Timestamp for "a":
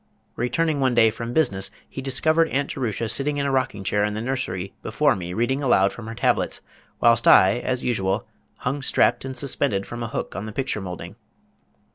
3.45-3.51, 10.01-10.07